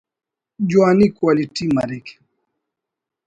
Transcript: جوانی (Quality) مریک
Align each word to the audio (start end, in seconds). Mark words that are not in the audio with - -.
جوانی 0.69 1.07
(Quality) 1.17 1.65
مریک 1.75 2.07